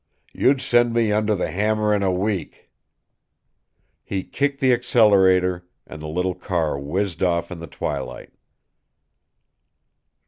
[0.33, 2.71] You'd send me under the hammer in a week."
[4.03, 8.33] He kicked the accelerator, and the little car whizzed off in the twilight.